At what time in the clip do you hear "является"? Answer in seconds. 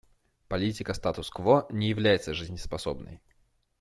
1.89-2.33